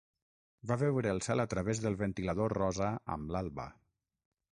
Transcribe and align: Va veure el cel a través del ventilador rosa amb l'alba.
Va 0.69 0.77
veure 0.83 1.11
el 1.15 1.19
cel 1.25 1.43
a 1.43 1.45
través 1.51 1.81
del 1.83 1.97
ventilador 1.99 2.57
rosa 2.61 2.89
amb 3.17 3.35
l'alba. 3.37 3.67